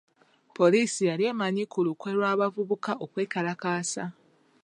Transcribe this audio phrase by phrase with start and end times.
[0.57, 4.03] Poliisi yali emanyi ku lukwe lw'abavubuka okwekalakaasa.